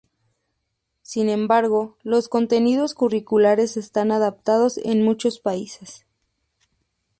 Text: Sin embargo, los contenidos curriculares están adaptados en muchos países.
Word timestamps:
Sin 1.03 1.29
embargo, 1.29 1.95
los 2.01 2.27
contenidos 2.27 2.95
curriculares 2.95 3.77
están 3.77 4.11
adaptados 4.11 4.79
en 4.79 5.03
muchos 5.03 5.37
países. 5.39 6.07